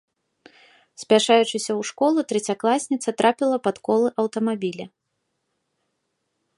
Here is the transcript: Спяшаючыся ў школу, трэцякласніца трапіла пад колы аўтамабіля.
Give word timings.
Спяшаючыся 1.01 1.59
ў 1.79 1.81
школу, 1.89 2.19
трэцякласніца 2.31 3.09
трапіла 3.21 3.57
пад 3.69 3.75
колы 3.89 4.09
аўтамабіля. 4.25 4.85